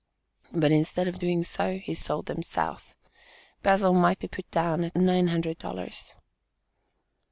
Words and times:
But 0.51 0.71
instead 0.71 1.07
of 1.07 1.19
doing 1.19 1.43
so 1.43 1.77
he 1.77 1.93
sold 1.93 2.25
them 2.25 2.41
south. 2.41 2.95
Bazil 3.61 3.93
might 3.93 4.17
be 4.17 4.27
put 4.27 4.49
down 4.49 4.83
at 4.85 4.95
nine 4.95 5.27
hundred 5.27 5.59
dollars. 5.59 6.13